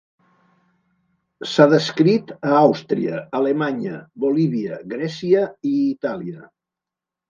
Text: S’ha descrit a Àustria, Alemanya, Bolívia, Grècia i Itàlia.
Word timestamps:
S’ha 1.49 1.67
descrit 1.73 2.33
a 2.49 2.55
Àustria, 2.61 3.21
Alemanya, 3.43 4.03
Bolívia, 4.27 4.85
Grècia 4.99 5.49
i 5.75 5.79
Itàlia. 5.97 6.53